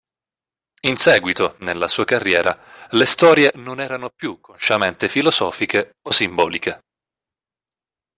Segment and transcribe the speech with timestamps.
[0.87, 2.59] In seguito, nella sua carriera,
[2.89, 6.79] le storie non erano più consciamente filosofiche o simboliche.